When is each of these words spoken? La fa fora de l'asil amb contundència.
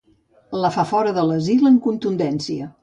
La 0.63 0.71
fa 0.77 0.85
fora 0.93 1.13
de 1.19 1.27
l'asil 1.29 1.73
amb 1.73 1.83
contundència. 1.91 2.77